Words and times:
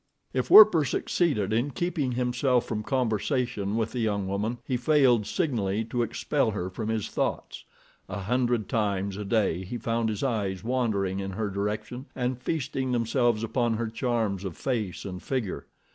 If 0.33 0.49
Werper 0.49 0.83
succeeded 0.83 1.53
in 1.53 1.69
keeping 1.69 2.13
himself 2.13 2.65
from 2.65 2.81
conversation 2.81 3.77
with 3.77 3.91
the 3.91 3.99
young 3.99 4.27
woman, 4.27 4.57
he 4.65 4.75
failed 4.75 5.27
signally 5.27 5.83
to 5.85 6.01
expel 6.01 6.49
her 6.49 6.71
from 6.71 6.89
his 6.89 7.07
thoughts. 7.09 7.65
A 8.09 8.21
hundred 8.21 8.67
times 8.67 9.15
a 9.15 9.23
day 9.25 9.63
he 9.63 9.77
found 9.77 10.09
his 10.09 10.23
eyes 10.23 10.63
wandering 10.63 11.19
in 11.19 11.29
her 11.33 11.51
direction 11.51 12.07
and 12.15 12.41
feasting 12.41 12.91
themselves 12.93 13.43
upon 13.43 13.75
her 13.75 13.89
charms 13.89 14.43
of 14.43 14.57
face 14.57 15.05
and 15.05 15.21
figure. 15.21 15.67